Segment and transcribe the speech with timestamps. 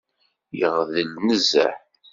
[0.59, 1.75] Yegdel nezzeh.